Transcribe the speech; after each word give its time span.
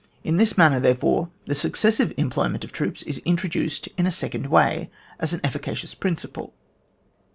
In 0.23 0.37
this 0.37 0.57
manner, 0.57 0.79
therefore, 0.79 1.29
the 1.45 1.53
successive 1.53 2.11
employment 2.17 2.63
of 2.63 2.71
troops 2.71 3.03
is 3.03 3.21
intro 3.23 3.47
duced 3.47 3.85
in 3.99 4.07
a 4.07 4.11
second 4.11 4.47
way, 4.47 4.89
as 5.19 5.31
an 5.31 5.41
efficacious 5.43 5.93
principle. 5.93 6.55